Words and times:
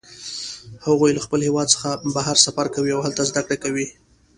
هغوی 0.85 1.11
له 1.13 1.21
خپل 1.25 1.39
هیواد 1.47 1.67
څخه 1.75 1.89
بهر 2.15 2.35
سفر 2.45 2.65
کوي 2.75 2.91
او 2.95 3.01
هلته 3.05 3.21
زده 3.29 3.41
کړه 3.49 3.57
کوي 3.63 3.87